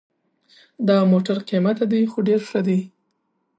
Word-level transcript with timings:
دا 0.87 0.97
موټر 1.11 1.37
قیمته 1.49 1.85
ده 1.91 1.99
خو 2.11 2.19
ډېر 2.27 2.41
ښه 2.49 2.59
ده 2.67 2.79